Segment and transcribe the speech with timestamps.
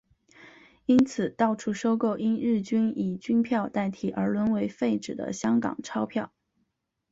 [0.87, 6.31] 因此到处收购因日军以军票代替而沦为废纸的香港钞票。